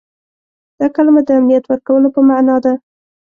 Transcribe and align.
دا 0.79 0.85
کلمه 0.95 1.21
د 1.25 1.29
امنیت 1.39 1.63
ورکولو 1.67 2.07
په 2.15 2.21
معنا 2.29 2.55
ده. 2.63 2.73